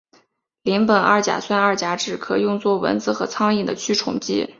[0.63, 4.49] 邻苯二甲酸二甲酯可用作蚊子和苍蝇的驱虫剂。